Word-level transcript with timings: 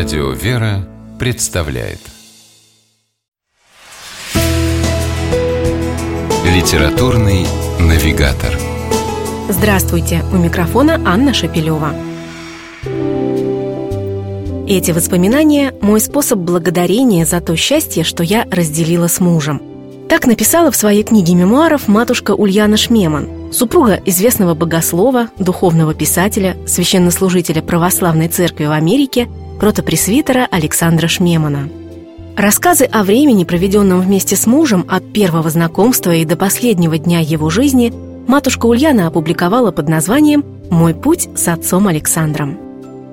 Радио 0.00 0.30
«Вера» 0.30 0.88
представляет 1.18 1.98
Литературный 6.42 7.46
навигатор 7.78 8.58
Здравствуйте! 9.50 10.24
У 10.32 10.36
микрофона 10.36 10.98
Анна 11.04 11.34
Шапилева. 11.34 11.92
Эти 14.66 14.92
воспоминания– 14.92 15.74
мой 15.82 16.00
способ 16.00 16.38
благодарения 16.38 17.26
за 17.26 17.42
то 17.42 17.54
счастье, 17.54 18.02
что 18.02 18.22
я 18.22 18.46
разделила 18.50 19.06
с 19.06 19.20
мужем. 19.20 19.60
Так 20.08 20.26
написала 20.26 20.70
в 20.70 20.76
своей 20.76 21.02
книге 21.02 21.34
мемуаров 21.34 21.88
матушка 21.88 22.30
Ульяна 22.30 22.78
Шмеман, 22.78 23.52
супруга 23.52 24.00
известного 24.06 24.54
богослова, 24.54 25.28
духовного 25.38 25.92
писателя, 25.92 26.56
священнослужителя 26.66 27.60
православной 27.60 28.28
церкви 28.28 28.64
в 28.64 28.72
Америке, 28.72 29.28
протопресвитера 29.60 30.48
Александра 30.50 31.06
Шмемана. 31.06 31.68
Рассказы 32.34 32.84
о 32.84 33.04
времени, 33.04 33.44
проведенном 33.44 34.00
вместе 34.00 34.34
с 34.34 34.46
мужем 34.46 34.86
от 34.88 35.12
первого 35.12 35.50
знакомства 35.50 36.14
и 36.14 36.24
до 36.24 36.36
последнего 36.36 36.96
дня 36.96 37.20
его 37.20 37.50
жизни, 37.50 37.92
матушка 38.26 38.64
Ульяна 38.64 39.06
опубликовала 39.06 39.70
под 39.70 39.86
названием 39.90 40.46
«Мой 40.70 40.94
путь 40.94 41.28
с 41.36 41.46
отцом 41.46 41.88
Александром». 41.88 42.58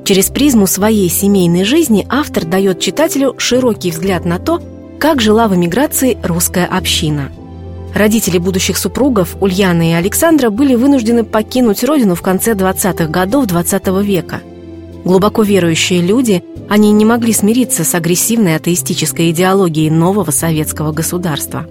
Через 0.06 0.30
призму 0.30 0.68
своей 0.68 1.10
семейной 1.10 1.66
жизни 1.66 2.08
автор 2.10 2.46
дает 2.46 2.80
читателю 2.80 3.36
широкий 3.38 3.92
взгляд 3.92 4.24
на 4.24 4.40
то, 4.40 4.62
как 5.02 5.20
жила 5.20 5.50
в 5.50 5.56
эмиграции 5.56 6.18
русская 6.24 6.66
община. 6.66 7.30
Родители 7.94 8.38
будущих 8.38 8.78
супругов 8.78 9.36
Ульяны 9.42 9.92
и 9.92 9.96
Александра 9.96 10.50
были 10.50 10.76
вынуждены 10.76 11.26
покинуть 11.26 11.84
родину 11.84 12.16
в 12.16 12.22
конце 12.22 12.54
20-х 12.54 13.08
годов 13.08 13.48
XX 13.48 13.82
-го 13.82 14.02
века. 14.02 14.40
Глубоко 15.04 15.44
верующие 15.44 16.02
люди, 16.02 16.44
они 16.70 16.92
не 16.92 17.06
могли 17.06 17.34
смириться 17.34 17.84
с 17.84 17.96
агрессивной 17.96 18.56
атеистической 18.56 19.32
идеологией 19.32 19.90
нового 19.90 20.32
советского 20.32 20.92
государства. 20.92 21.68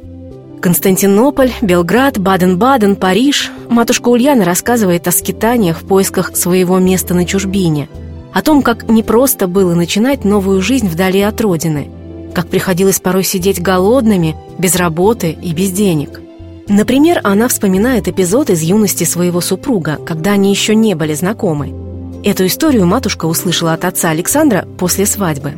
Константинополь, 0.61 1.53
Белград, 1.61 2.19
Баден-Баден, 2.19 2.97
Париж. 2.97 3.53
Матушка 3.69 4.09
Ульяна 4.09 4.45
рассказывает 4.45 5.07
о 5.07 5.13
скитаниях 5.13 5.81
в 5.81 5.87
поисках 5.87 6.35
своего 6.37 6.79
места 6.79 7.15
на 7.15 7.25
чужбине– 7.27 7.89
о 8.37 8.43
том, 8.43 8.61
как 8.61 8.87
непросто 8.91 9.47
было 9.47 9.75
начинать 9.75 10.27
новую 10.27 10.61
жизнь 10.61 10.89
вдали 10.89 11.23
от 11.23 11.41
родины, 11.41 11.89
как 12.35 12.49
приходилось 12.49 13.01
порой 13.01 13.25
сидеть 13.25 13.63
голодными, 13.63 14.37
без 14.59 14.77
работы 14.77 15.31
и 15.31 15.55
без 15.55 15.71
денег. 15.71 16.21
Например, 16.69 17.23
она 17.25 17.49
вспоминает 17.49 18.09
эпизод 18.09 18.51
из 18.51 18.61
юности 18.61 19.05
своего 19.05 19.41
супруга, 19.41 19.99
когда 20.05 20.33
они 20.33 20.51
еще 20.51 20.75
не 20.75 20.95
были 20.95 21.15
знакомы. 21.15 21.86
Эту 22.27 22.47
историю 22.47 22.89
матушка 22.89 23.27
услышала 23.27 23.73
от 23.73 23.85
отца 23.85 24.11
Александра 24.11 24.67
после 24.79 25.07
свадьбы. 25.07 25.53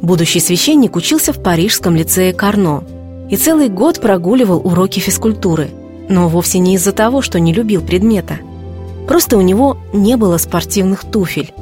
Будущий 0.00 0.40
священник 0.40 0.96
учился 0.96 1.34
в 1.34 1.42
парижском 1.42 1.94
лицее 1.94 2.32
Карно 2.32 2.82
и 3.28 3.36
целый 3.36 3.68
год 3.68 4.00
прогуливал 4.00 4.66
уроки 4.66 5.00
физкультуры, 5.00 5.68
но 6.08 6.28
вовсе 6.28 6.60
не 6.60 6.76
из-за 6.76 6.92
того, 6.92 7.20
что 7.20 7.38
не 7.38 7.52
любил 7.52 7.82
предмета. 7.82 8.38
Просто 9.06 9.36
у 9.36 9.42
него 9.42 9.76
не 9.92 10.16
было 10.16 10.38
спортивных 10.38 11.04
туфель, 11.04 11.52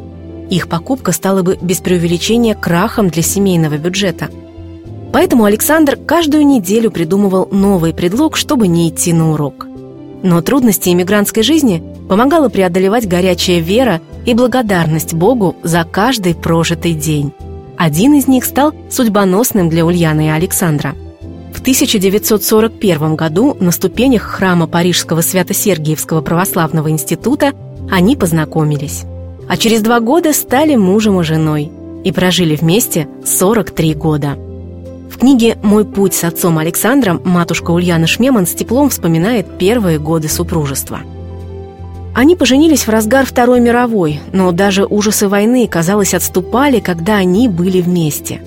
их 0.48 0.68
покупка 0.68 1.10
стала 1.10 1.42
бы 1.42 1.58
без 1.60 1.78
преувеличения 1.78 2.54
крахом 2.54 3.08
для 3.08 3.22
семейного 3.22 3.78
бюджета. 3.78 4.30
Поэтому 5.12 5.42
Александр 5.42 5.96
каждую 5.96 6.46
неделю 6.46 6.92
придумывал 6.92 7.48
новый 7.50 7.92
предлог, 7.92 8.36
чтобы 8.36 8.68
не 8.68 8.90
идти 8.90 9.12
на 9.12 9.32
урок. 9.32 9.66
Но 10.22 10.40
трудности 10.40 10.90
иммигрантской 10.90 11.42
жизни 11.42 11.82
помогала 12.10 12.50
преодолевать 12.50 13.08
горячая 13.08 13.60
вера 13.60 14.02
и 14.26 14.34
благодарность 14.34 15.14
Богу 15.14 15.56
за 15.62 15.84
каждый 15.84 16.34
прожитый 16.34 16.92
день. 16.92 17.32
Один 17.78 18.12
из 18.12 18.26
них 18.26 18.44
стал 18.44 18.74
судьбоносным 18.90 19.70
для 19.70 19.86
Ульяны 19.86 20.26
и 20.26 20.30
Александра. 20.30 20.94
В 21.54 21.60
1941 21.60 23.16
году 23.16 23.56
на 23.60 23.70
ступенях 23.70 24.22
храма 24.22 24.66
Парижского 24.66 25.22
Свято-Сергиевского 25.22 26.20
православного 26.20 26.90
института 26.90 27.54
они 27.90 28.16
познакомились 28.16 29.04
а 29.50 29.56
через 29.56 29.82
два 29.82 29.98
года 29.98 30.32
стали 30.32 30.76
мужем 30.76 31.20
и 31.20 31.24
женой 31.24 31.72
и 32.04 32.12
прожили 32.12 32.54
вместе 32.54 33.08
43 33.24 33.94
года. 33.94 34.36
В 35.10 35.18
книге 35.18 35.58
«Мой 35.64 35.84
путь 35.84 36.14
с 36.14 36.22
отцом 36.22 36.58
Александром» 36.58 37.20
матушка 37.24 37.72
Ульяна 37.72 38.06
Шмеман 38.06 38.46
с 38.46 38.54
теплом 38.54 38.90
вспоминает 38.90 39.58
первые 39.58 39.98
годы 39.98 40.28
супружества. 40.28 41.00
Они 42.20 42.36
поженились 42.36 42.86
в 42.86 42.90
разгар 42.90 43.24
Второй 43.24 43.60
мировой, 43.60 44.20
но 44.34 44.52
даже 44.52 44.84
ужасы 44.84 45.26
войны, 45.26 45.66
казалось, 45.66 46.12
отступали, 46.12 46.78
когда 46.78 47.16
они 47.16 47.48
были 47.48 47.80
вместе. 47.80 48.42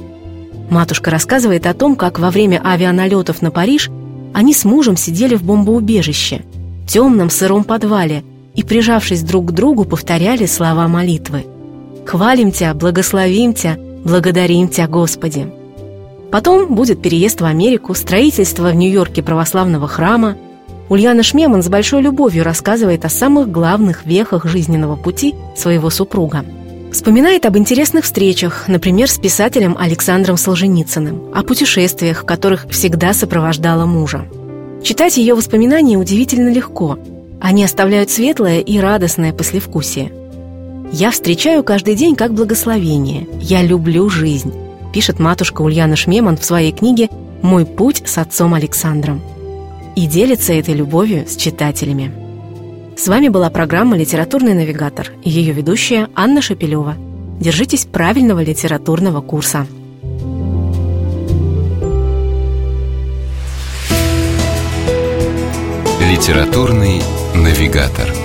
Матушка 0.70 1.10
рассказывает 1.10 1.66
о 1.66 1.74
том, 1.74 1.96
как 1.96 2.20
во 2.20 2.30
время 2.30 2.62
авианалетов 2.64 3.42
на 3.42 3.50
Париж 3.50 3.90
они 4.32 4.54
с 4.54 4.64
мужем 4.64 4.96
сидели 4.96 5.36
в 5.36 5.44
бомбоубежище, 5.44 6.44
темном 6.88 7.32
сыром 7.32 7.64
подвале– 7.64 8.24
и, 8.56 8.64
прижавшись 8.64 9.24
друг 9.24 9.48
к 9.48 9.52
другу, 9.52 9.86
повторяли 9.86 10.46
слова 10.46 10.88
молитвы. 10.88 11.46
«Хвалим 12.06 12.52
Тебя, 12.52 12.74
благословим 12.74 13.54
Тебя, 13.54 13.78
благодарим 14.04 14.68
Тебя, 14.68 14.88
Господи». 14.88 15.52
Потом 16.32 16.74
будет 16.74 17.02
переезд 17.02 17.42
в 17.42 17.46
Америку, 17.46 17.94
строительство 17.94 18.70
в 18.70 18.76
Нью-Йорке 18.76 19.22
православного 19.22 19.88
храма. 19.88 20.36
Ульяна 20.94 21.24
Шмеман 21.24 21.64
с 21.64 21.68
большой 21.70 22.02
любовью 22.02 22.44
рассказывает 22.44 23.04
о 23.04 23.10
самых 23.10 23.52
главных 23.52 24.06
вехах 24.06 24.46
жизненного 24.46 24.96
пути 24.96 25.36
своего 25.56 25.90
супруга. 25.90 26.46
Вспоминает 26.92 27.46
об 27.46 27.58
интересных 27.58 28.06
встречах, 28.06 28.68
например, 28.68 29.10
с 29.10 29.18
писателем 29.18 29.76
Александром 29.80 30.38
Солженицыным, 30.38 31.32
о 31.34 31.44
путешествиях, 31.44 32.26
которых 32.26 32.68
всегда 32.70 33.14
сопровождала 33.14 33.86
мужа. 33.86 34.26
Читать 34.84 35.18
ее 35.18 35.34
воспоминания 35.34 35.98
удивительно 35.98 36.50
легко– 36.50 36.98
они 37.44 37.66
оставляют 37.66 38.10
светлое 38.10 38.62
и 38.62 38.80
радостное 38.80 39.34
послевкусие. 39.34 40.14
«Я 40.94 41.12
встречаю 41.12 41.62
каждый 41.62 41.96
день 41.96 42.16
как 42.16 42.34
благословение. 42.34 43.28
Я 43.42 43.62
люблю 43.62 44.10
жизнь», 44.10 44.54
пишет 44.94 45.20
матушка 45.20 45.62
Ульяна 45.62 45.98
Шмеман 45.98 46.38
в 46.38 46.46
своей 46.46 46.72
книге 46.72 47.10
«Мой 47.42 47.66
путь 47.66 48.04
с 48.06 48.18
отцом 48.18 48.54
Александром». 48.54 49.22
И 49.96 50.08
делится 50.08 50.54
этой 50.54 50.74
любовью 50.74 51.28
с 51.28 51.36
читателями. 51.36 52.12
С 52.98 53.08
вами 53.08 53.28
была 53.28 53.50
программа 53.50 53.98
«Литературный 53.98 54.54
навигатор» 54.54 55.12
и 55.24 55.30
ее 55.30 55.54
ведущая 55.54 56.10
Анна 56.16 56.42
Шапилева. 56.42 56.96
Держитесь 57.40 57.86
правильного 57.86 58.42
литературного 58.44 59.22
курса. 59.22 59.68
Литературный 66.10 67.02
навигатор. 67.36 68.23